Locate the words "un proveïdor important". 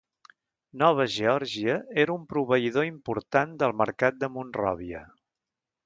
2.21-3.55